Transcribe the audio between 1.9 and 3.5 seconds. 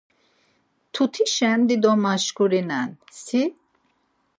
maşkurinen. Si?